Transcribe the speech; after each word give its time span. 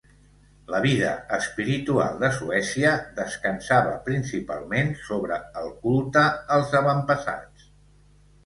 La 0.75 0.77
vida 0.85 1.09
espiritual 1.35 2.15
de 2.23 2.31
Suècia 2.37 2.93
descansava 3.19 3.93
principalment 4.09 4.91
sobre 5.11 5.39
el 5.65 5.71
culte 5.85 6.25
als 6.57 6.75
avantpassats. 6.81 7.71